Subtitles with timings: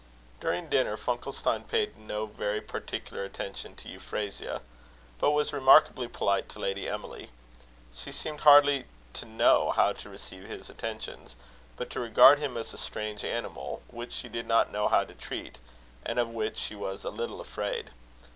[0.39, 4.61] During dinner, Funkelstein paid no very particular attention to Euphrasia,
[5.19, 7.29] but was remarkably polite to Lady Emily.
[7.93, 11.35] She seemed hardly to know how to receive his attentions,
[11.77, 15.13] but to regard him as a strange animal, which she did not know how to
[15.13, 15.59] treat,
[16.03, 17.91] and of which she was a little afraid.